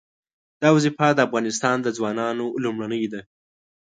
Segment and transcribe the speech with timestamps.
[0.61, 3.21] دا وظیفه د افغانستان د ځوانانو لومړنۍ ده.